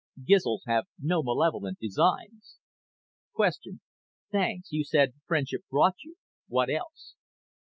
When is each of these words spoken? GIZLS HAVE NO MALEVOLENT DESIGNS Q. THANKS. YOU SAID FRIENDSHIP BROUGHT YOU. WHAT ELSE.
GIZLS 0.25 0.63
HAVE 0.65 0.85
NO 0.99 1.21
MALEVOLENT 1.21 1.77
DESIGNS 1.79 2.57
Q. 3.35 3.79
THANKS. 4.31 4.71
YOU 4.71 4.83
SAID 4.83 5.13
FRIENDSHIP 5.27 5.61
BROUGHT 5.69 5.97
YOU. 6.03 6.15
WHAT 6.47 6.71
ELSE. 6.71 7.13